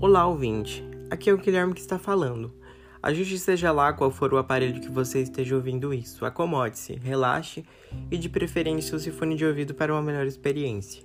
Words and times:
Olá, 0.00 0.24
ouvinte. 0.28 0.88
Aqui 1.10 1.28
é 1.28 1.34
o 1.34 1.38
Guilherme 1.38 1.74
que 1.74 1.80
está 1.80 1.98
falando. 1.98 2.54
Ajuste 3.02 3.36
seja 3.36 3.72
lá 3.72 3.92
qual 3.92 4.12
for 4.12 4.32
o 4.32 4.38
aparelho 4.38 4.80
que 4.80 4.88
você 4.88 5.20
esteja 5.20 5.56
ouvindo 5.56 5.92
isso. 5.92 6.24
Acomode-se, 6.24 6.94
relaxe 6.94 7.64
e 8.08 8.16
de 8.16 8.28
preferência 8.28 8.94
use 8.94 9.10
fone 9.10 9.34
de 9.34 9.44
ouvido 9.44 9.74
para 9.74 9.92
uma 9.92 10.00
melhor 10.00 10.24
experiência. 10.24 11.02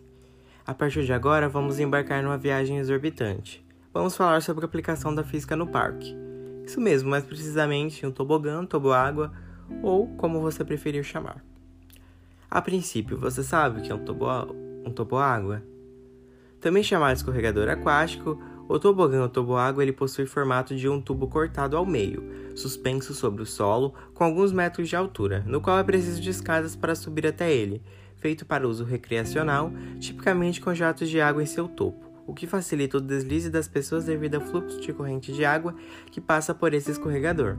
A 0.64 0.76
partir 0.76 1.04
de 1.06 1.12
agora, 1.12 1.50
vamos 1.50 1.80
embarcar 1.80 2.22
numa 2.22 2.38
viagem 2.38 2.78
exorbitante. 2.78 3.66
Vamos 3.92 4.16
falar 4.16 4.44
sobre 4.44 4.64
a 4.64 4.68
aplicação 4.68 5.14
da 5.14 5.24
física 5.24 5.56
no 5.56 5.66
parque. 5.66 6.16
Isso 6.64 6.80
mesmo, 6.80 7.10
mais 7.10 7.26
precisamente 7.26 8.06
um 8.06 8.12
tobogã, 8.12 8.64
toboágua 8.64 9.34
ou 9.82 10.06
como 10.18 10.40
você 10.40 10.64
preferir 10.64 11.04
chamar. 11.04 11.44
A 12.48 12.62
princípio, 12.62 13.18
você 13.18 13.42
sabe 13.42 13.80
o 13.80 13.84
que 13.84 13.92
é 13.92 13.96
um, 13.96 14.06
tobo, 14.06 14.28
um 14.86 14.92
toboágua? 14.92 15.64
Também 16.62 16.84
chamado 16.84 17.16
escorregador 17.16 17.68
aquático, 17.68 18.40
o 18.74 18.80
tobogã 18.80 19.22
ou 19.22 19.30
toboágua 19.30 19.84
ele 19.84 19.92
possui 19.92 20.26
formato 20.26 20.76
de 20.76 20.90
um 20.90 21.00
tubo 21.00 21.28
cortado 21.28 21.78
ao 21.78 21.86
meio, 21.86 22.24
suspenso 22.56 23.14
sobre 23.14 23.44
o 23.44 23.46
solo, 23.46 23.94
com 24.16 24.24
alguns 24.24 24.52
metros 24.52 24.90
de 24.90 24.96
altura, 24.96 25.44
no 25.46 25.62
qual 25.62 25.78
é 25.78 25.84
preciso 25.84 26.20
de 26.20 26.32
escadas 26.32 26.76
para 26.76 26.96
subir 26.96 27.28
até 27.28 27.54
ele, 27.54 27.84
feito 28.18 28.48
para 28.48 28.68
uso 28.68 28.84
recreacional, 28.84 29.72
tipicamente 30.00 30.60
com 30.60 30.74
jatos 30.74 31.08
de 31.08 31.22
água 31.22 31.44
em 31.44 31.46
seu 31.46 31.68
topo, 31.68 32.04
o 32.26 32.34
que 32.34 32.48
facilita 32.48 32.98
o 32.98 33.02
deslize 33.02 33.48
das 33.48 33.68
pessoas 33.68 34.06
devido 34.06 34.36
ao 34.36 34.42
fluxo 34.42 34.82
de 34.82 34.92
corrente 34.92 35.32
de 35.32 35.46
água 35.46 35.76
que 36.10 36.20
passa 36.20 36.52
por 36.52 36.74
esse 36.74 36.90
escorregador. 36.90 37.58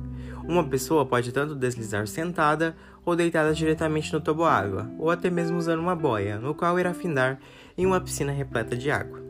Uma 0.49 0.65
pessoa 0.65 1.07
pode 1.07 1.31
tanto 1.31 1.55
deslizar 1.55 2.09
sentada 2.09 2.75
ou 3.05 3.15
deitada 3.15 3.55
diretamente 3.55 4.13
no 4.13 4.21
toboágua, 4.21 4.91
ou 4.99 5.13
até 5.13 5.31
mesmo 5.31 5.59
usando 5.59 5.79
uma 5.79 5.95
boia, 5.95 6.41
no 6.41 6.57
qual 6.57 6.77
irá 6.81 6.91
afindar 6.91 7.39
em 7.79 7.87
uma 7.87 8.01
piscina 8.01 8.33
repleta 8.33 8.77
de 8.77 8.91
água. 8.91 9.24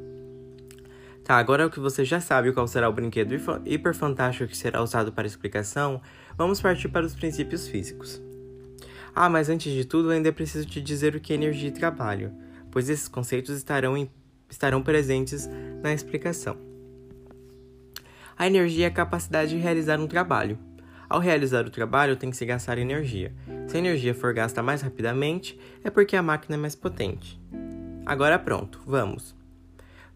Tá, 1.25 1.39
agora 1.39 1.71
que 1.71 1.81
você 1.81 2.05
já 2.05 2.21
sabe 2.21 2.53
qual 2.53 2.69
será 2.69 2.87
o 2.87 2.93
brinquedo 2.93 3.35
hiper 3.65 3.95
fantástico 3.95 4.51
que 4.51 4.57
será 4.57 4.83
usado 4.83 5.11
para 5.11 5.27
explicação, 5.27 6.03
vamos 6.37 6.61
partir 6.61 6.89
para 6.89 7.07
os 7.07 7.15
princípios 7.15 7.67
físicos. 7.67 8.21
Ah, 9.15 9.31
mas 9.31 9.49
antes 9.49 9.73
de 9.73 9.87
tudo, 9.87 10.11
ainda 10.11 10.29
é 10.29 10.33
preciso 10.33 10.69
te 10.69 10.83
dizer 10.83 11.17
o 11.17 11.21
que 11.21 11.33
é 11.33 11.37
energia 11.37 11.71
e 11.71 11.73
trabalho, 11.73 12.31
pois 12.71 12.91
esses 12.91 13.09
conceitos 13.09 13.57
estarão, 13.57 13.97
em, 13.97 14.11
estarão 14.51 14.83
presentes 14.83 15.49
na 15.83 15.95
explicação. 15.95 16.59
A 18.37 18.47
energia 18.47 18.85
é 18.85 18.89
a 18.89 18.93
capacidade 18.93 19.53
de 19.53 19.57
realizar 19.57 19.99
um 19.99 20.07
trabalho. 20.07 20.59
Ao 21.09 21.21
realizar 21.21 21.65
o 21.65 21.71
trabalho, 21.71 22.17
tem 22.17 22.31
que 22.31 22.37
se 22.37 22.45
gastar 22.45 22.77
energia. 22.77 23.33
Se 23.67 23.77
a 23.77 23.79
energia 23.79 24.15
for 24.15 24.35
gasta 24.35 24.63
mais 24.63 24.83
rapidamente, 24.83 25.59
é 25.83 25.89
porque 25.89 26.17
a 26.17 26.23
máquina 26.23 26.57
é 26.57 26.59
mais 26.59 26.75
potente. 26.75 27.41
Agora 28.05 28.39
pronto, 28.39 28.83
vamos! 28.85 29.44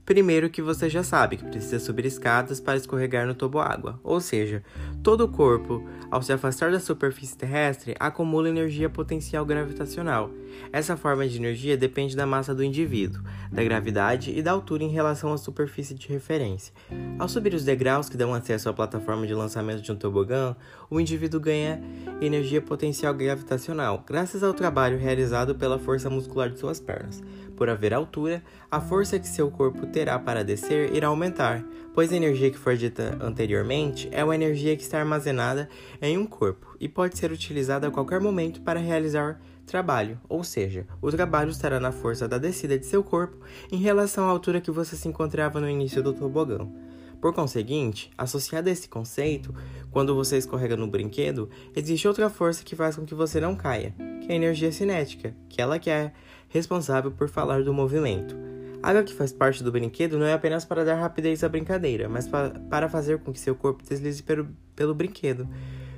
Primeiro 0.09 0.49
que 0.49 0.63
você 0.63 0.89
já 0.89 1.03
sabe 1.03 1.37
que 1.37 1.45
precisa 1.45 1.79
subir 1.79 2.07
escadas 2.07 2.61
para 2.61 2.79
escorregar 2.79 3.27
no 3.27 3.35
toboágua, 3.35 4.01
ou 4.03 4.23
seja, 4.23 4.65
todo 5.03 5.23
o 5.23 5.29
corpo, 5.29 5.87
ao 6.11 6.23
se 6.23 6.33
afastar 6.33 6.73
da 6.73 6.81
superfície 6.81 7.37
terrestre, 7.37 7.95
acumula 8.01 8.49
energia 8.49 8.89
potencial 8.89 9.45
gravitacional. 9.45 10.31
Essa 10.73 10.97
forma 10.97 11.29
de 11.29 11.37
energia 11.37 11.77
depende 11.77 12.17
da 12.17 12.25
massa 12.25 12.55
do 12.55 12.65
indivíduo, 12.65 13.23
da 13.53 13.63
gravidade 13.63 14.33
e 14.35 14.41
da 14.41 14.51
altura 14.51 14.83
em 14.83 14.89
relação 14.89 15.31
à 15.31 15.37
superfície 15.37 15.95
de 15.95 16.09
referência. 16.09 16.73
Ao 17.19 17.29
subir 17.29 17.53
os 17.53 17.63
degraus 17.63 18.09
que 18.09 18.17
dão 18.17 18.33
acesso 18.33 18.71
à 18.71 18.73
plataforma 18.73 19.27
de 19.27 19.35
lançamento 19.35 19.83
de 19.83 19.93
um 19.93 19.97
tobogã, 19.97 20.57
o 20.89 20.99
indivíduo 20.99 21.39
ganha 21.39 21.83
energia 22.19 22.63
potencial 22.63 23.13
gravitacional, 23.13 24.03
graças 24.07 24.43
ao 24.43 24.55
trabalho 24.55 24.97
realizado 24.97 25.55
pela 25.55 25.79
força 25.79 26.09
muscular 26.09 26.49
de 26.49 26.59
suas 26.59 26.81
pernas. 26.81 27.23
Por 27.59 27.69
haver 27.69 27.93
altura, 27.93 28.41
a 28.71 28.81
força 28.81 29.19
que 29.19 29.27
seu 29.27 29.51
corpo 29.51 29.85
terá 29.99 30.17
para 30.17 30.45
descer 30.45 30.95
irá 30.95 31.09
aumentar, 31.09 31.65
pois 31.93 32.13
a 32.13 32.17
energia 32.17 32.53
que 32.53 32.57
foi 32.57 32.77
dita 32.77 33.19
anteriormente 33.21 34.09
é 34.13 34.23
uma 34.23 34.37
energia 34.37 34.77
que 34.77 34.83
está 34.85 35.01
armazenada 35.01 35.69
em 36.01 36.17
um 36.17 36.25
corpo 36.25 36.77
e 36.79 36.89
pode 36.89 37.19
ser 37.19 37.33
utilizada 37.33 37.89
a 37.89 37.91
qualquer 37.91 38.21
momento 38.21 38.61
para 38.61 38.79
realizar 38.79 39.41
trabalho, 39.67 40.17
ou 40.29 40.45
seja, 40.45 40.87
o 41.03 41.11
trabalho 41.11 41.51
estará 41.51 41.81
na 41.81 41.91
força 41.91 42.29
da 42.29 42.39
descida 42.39 42.79
de 42.79 42.87
seu 42.87 43.03
corpo 43.03 43.39
em 43.73 43.79
relação 43.79 44.27
à 44.27 44.29
altura 44.29 44.61
que 44.61 44.71
você 44.71 44.95
se 44.95 45.09
encontrava 45.09 45.61
no 45.61 45.69
início 45.69 46.01
do 46.01 46.13
tobogão. 46.13 46.73
Por 47.21 47.35
conseguinte, 47.35 48.09
associado 48.17 48.69
a 48.69 48.73
esse 48.73 48.89
conceito, 48.89 49.53
quando 49.91 50.15
você 50.15 50.39
escorrega 50.39 50.77
no 50.77 50.87
brinquedo, 50.87 51.51
existe 51.75 52.07
outra 52.07 52.31
força 52.31 52.63
que 52.63 52.77
faz 52.77 52.95
com 52.95 53.05
que 53.05 53.17
você 53.17 53.41
não 53.41 53.57
caia, 53.57 53.93
que 54.21 54.29
é 54.29 54.35
a 54.35 54.37
energia 54.37 54.71
cinética, 54.71 55.35
que 55.49 55.61
ela 55.61 55.81
que 55.81 55.91
é 55.91 56.13
responsável 56.49 57.11
por 57.11 57.29
falar 57.29 57.65
do 57.65 57.75
movimento. 57.75 58.48
A 58.83 58.91
água 58.91 59.03
que 59.03 59.13
faz 59.13 59.33
parte 59.33 59.63
do 59.63 59.73
brinquedo 59.73 60.19
não 60.19 60.27
é 60.27 60.33
apenas 60.33 60.65
para 60.65 60.85
dar 60.85 60.95
rapidez 60.95 61.43
à 61.43 61.49
brincadeira, 61.49 62.09
mas 62.09 62.29
pa 62.29 62.51
para 62.71 62.89
fazer 62.89 63.19
com 63.19 63.33
que 63.33 63.41
seu 63.41 63.55
corpo 63.55 63.83
deslize 63.83 64.23
pelo, 64.23 64.49
pelo 64.77 64.95
brinquedo, 64.95 65.49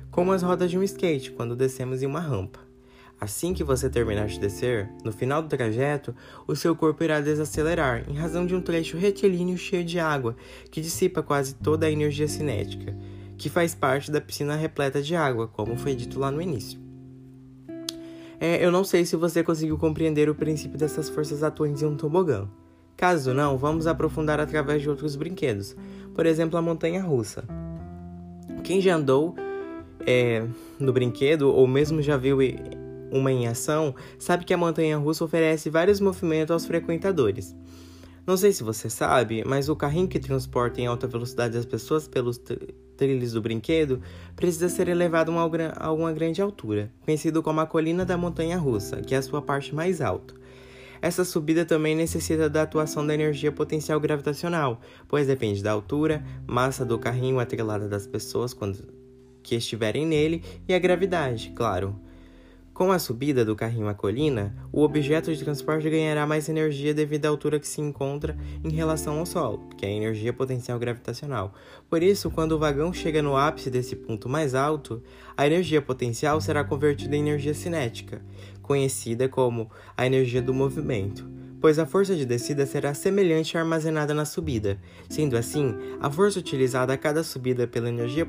como 0.09 0.31
as 0.31 0.41
rodas 0.41 0.71
de 0.71 0.77
um 0.77 0.83
skate 0.83 1.31
quando 1.31 1.55
descemos 1.55 2.01
em 2.01 2.07
uma 2.07 2.19
rampa. 2.19 2.59
Assim 3.19 3.53
que 3.53 3.63
você 3.63 3.87
terminar 3.87 4.25
de 4.25 4.39
descer, 4.39 4.89
no 5.05 5.11
final 5.11 5.43
do 5.43 5.47
trajeto, 5.47 6.15
o 6.47 6.55
seu 6.55 6.75
corpo 6.75 7.03
irá 7.03 7.21
desacelerar 7.21 8.09
em 8.09 8.15
razão 8.15 8.47
de 8.47 8.55
um 8.55 8.61
trecho 8.61 8.97
retilíneo 8.97 9.59
cheio 9.59 9.85
de 9.85 9.99
água 9.99 10.35
que 10.71 10.81
dissipa 10.81 11.21
quase 11.21 11.53
toda 11.53 11.85
a 11.85 11.91
energia 11.91 12.27
cinética, 12.27 12.97
que 13.37 13.47
faz 13.47 13.75
parte 13.75 14.09
da 14.09 14.19
piscina 14.19 14.55
repleta 14.55 15.03
de 15.03 15.15
água, 15.15 15.47
como 15.47 15.77
foi 15.77 15.93
dito 15.93 16.19
lá 16.19 16.31
no 16.31 16.41
início. 16.41 16.79
É, 18.39 18.65
eu 18.65 18.71
não 18.71 18.83
sei 18.83 19.05
se 19.05 19.15
você 19.15 19.43
conseguiu 19.43 19.77
compreender 19.77 20.27
o 20.27 20.33
princípio 20.33 20.75
dessas 20.75 21.07
forças 21.07 21.43
atuantes 21.43 21.83
em 21.83 21.85
um 21.85 21.95
tobogã. 21.95 22.49
Caso 22.95 23.33
não, 23.33 23.57
vamos 23.57 23.87
aprofundar 23.87 24.39
através 24.39 24.81
de 24.81 24.89
outros 24.89 25.15
brinquedos, 25.15 25.75
por 26.13 26.25
exemplo, 26.25 26.57
a 26.57 26.61
montanha 26.61 27.01
russa. 27.01 27.43
Quem 28.63 28.79
já 28.79 28.95
andou 28.95 29.35
é, 30.05 30.45
no 30.79 30.93
brinquedo 30.93 31.51
ou 31.51 31.67
mesmo 31.67 32.01
já 32.01 32.17
viu 32.17 32.37
uma 33.11 33.31
em 33.31 33.47
ação, 33.47 33.93
sabe 34.17 34.45
que 34.45 34.53
a 34.53 34.57
montanha 34.57 34.97
russa 34.97 35.25
oferece 35.25 35.69
vários 35.69 35.99
movimentos 35.99 36.51
aos 36.51 36.65
frequentadores. 36.65 37.55
Não 38.25 38.37
sei 38.37 38.51
se 38.51 38.63
você 38.63 38.89
sabe, 38.89 39.43
mas 39.45 39.67
o 39.67 39.75
carrinho 39.75 40.07
que 40.07 40.19
transporta 40.19 40.79
em 40.79 40.85
alta 40.85 41.07
velocidade 41.07 41.57
as 41.57 41.65
pessoas 41.65 42.07
pelos 42.07 42.39
trilhos 42.95 43.31
do 43.33 43.41
brinquedo 43.41 43.99
precisa 44.35 44.69
ser 44.69 44.87
elevado 44.87 45.31
a 45.31 45.91
uma 45.91 46.13
grande 46.13 46.39
altura, 46.39 46.91
conhecido 47.03 47.41
como 47.41 47.59
a 47.59 47.65
colina 47.65 48.05
da 48.05 48.15
montanha 48.15 48.57
russa, 48.57 49.01
que 49.01 49.15
é 49.15 49.17
a 49.17 49.21
sua 49.23 49.41
parte 49.41 49.73
mais 49.73 50.01
alta. 50.01 50.35
Essa 51.01 51.25
subida 51.25 51.65
também 51.65 51.95
necessita 51.95 52.49
da 52.49 52.61
atuação 52.61 53.05
da 53.05 53.13
energia 53.13 53.51
potencial 53.51 53.99
gravitacional, 53.99 54.79
pois 55.07 55.25
depende 55.25 55.63
da 55.63 55.71
altura, 55.71 56.23
massa 56.45 56.85
do 56.85 56.99
carrinho 56.99 57.39
atrelada 57.39 57.89
das 57.89 58.05
pessoas 58.05 58.53
quando 58.53 59.01
que 59.41 59.55
estiverem 59.55 60.05
nele 60.05 60.43
e 60.67 60.73
a 60.73 60.79
gravidade, 60.79 61.51
claro. 61.55 61.99
Com 62.81 62.91
a 62.91 62.97
subida 62.97 63.45
do 63.45 63.55
carrinho 63.55 63.87
à 63.87 63.93
colina, 63.93 64.55
o 64.71 64.81
objeto 64.81 65.31
de 65.31 65.43
transporte 65.43 65.87
ganhará 65.87 66.25
mais 66.25 66.49
energia 66.49 66.95
devido 66.95 67.27
à 67.27 67.29
altura 67.29 67.59
que 67.59 67.67
se 67.67 67.79
encontra 67.79 68.35
em 68.63 68.71
relação 68.71 69.19
ao 69.19 69.25
solo, 69.27 69.69
que 69.77 69.85
é 69.85 69.89
a 69.89 69.91
energia 69.91 70.33
potencial 70.33 70.79
gravitacional. 70.79 71.53
Por 71.87 72.01
isso, 72.01 72.31
quando 72.31 72.53
o 72.53 72.57
vagão 72.57 72.91
chega 72.91 73.21
no 73.21 73.37
ápice 73.37 73.69
desse 73.69 73.95
ponto 73.95 74.27
mais 74.27 74.55
alto, 74.55 74.99
a 75.37 75.45
energia 75.45 75.79
potencial 75.79 76.41
será 76.41 76.63
convertida 76.63 77.15
em 77.15 77.19
energia 77.19 77.53
cinética, 77.53 78.19
conhecida 78.63 79.29
como 79.29 79.69
a 79.95 80.03
energia 80.07 80.41
do 80.41 80.51
movimento 80.51 81.29
pois 81.61 81.77
a 81.77 81.85
força 81.85 82.15
de 82.15 82.25
descida 82.25 82.65
será 82.65 82.91
semelhante 82.95 83.55
à 83.55 83.61
armazenada 83.61 84.15
na 84.15 84.25
subida. 84.25 84.79
Sendo 85.07 85.37
assim, 85.37 85.75
a 85.99 86.09
força 86.09 86.39
utilizada 86.39 86.91
a 86.91 86.97
cada 86.97 87.23
subida 87.23 87.67
pela 87.67 87.87
energia 87.87 88.27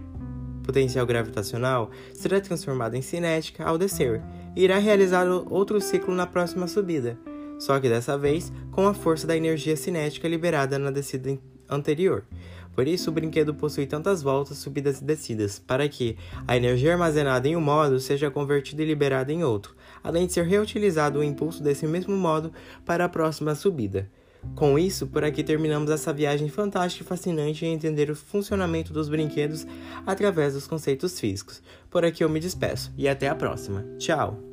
potencial 0.62 1.04
gravitacional 1.04 1.91
será 2.14 2.41
transformada 2.41 2.96
em 2.96 3.02
cinética 3.02 3.64
ao 3.64 3.76
descer, 3.76 4.22
irá 4.56 4.78
realizar 4.78 5.26
outro 5.26 5.80
ciclo 5.80 6.14
na 6.14 6.26
próxima 6.26 6.66
subida, 6.66 7.18
só 7.58 7.78
que 7.78 7.88
dessa 7.88 8.18
vez 8.18 8.52
com 8.70 8.86
a 8.86 8.94
força 8.94 9.26
da 9.26 9.36
energia 9.36 9.77
cinética 9.77 10.28
liberada 10.28 10.78
na 10.78 10.91
descida 10.91 11.38
anterior. 11.68 12.24
Por 12.74 12.88
isso, 12.88 13.10
o 13.10 13.12
brinquedo 13.12 13.54
possui 13.54 13.86
tantas 13.86 14.22
voltas, 14.22 14.56
subidas 14.56 15.00
e 15.00 15.04
descidas, 15.04 15.59
para 15.59 15.86
que 15.88 16.16
a 16.48 16.56
energia 16.56 16.92
armazenada 16.92 17.47
em 17.47 17.54
um 17.54 17.60
modo 17.60 18.00
seja 18.00 18.30
convertida 18.30 18.82
e 18.82 18.86
liberada 18.86 19.30
em 19.30 19.44
outro, 19.44 19.77
além 20.03 20.27
de 20.27 20.32
ser 20.32 20.47
reutilizado 20.47 21.18
o 21.18 21.24
impulso 21.24 21.62
desse 21.62 21.86
mesmo 21.86 22.16
modo 22.16 22.50
para 22.84 23.04
a 23.04 23.09
próxima 23.09 23.54
subida. 23.54 24.09
Com 24.54 24.78
isso, 24.78 25.06
por 25.06 25.24
aqui 25.24 25.42
terminamos 25.42 25.91
essa 25.91 26.12
viagem 26.12 26.48
fantástica 26.48 27.04
e 27.04 27.06
fascinante 27.06 27.65
em 27.65 27.72
entender 27.72 28.10
o 28.10 28.16
funcionamento 28.16 28.92
dos 28.92 29.09
brinquedos 29.09 29.66
através 30.06 30.54
dos 30.54 30.66
conceitos 30.66 31.18
físicos. 31.18 31.62
Por 31.91 32.04
aqui 32.04 32.22
eu 32.22 32.28
me 32.28 32.41
despeço 32.41 32.92
e 32.97 33.09
até 33.09 33.28
a 33.28 33.34
próxima. 33.34 33.84
Tchau! 33.98 34.52